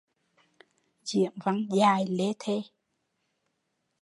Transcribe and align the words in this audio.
Diễn 1.05 1.31
văn 1.43 1.67
dài 1.79 2.05
lê 2.07 2.33
thê 2.39 2.61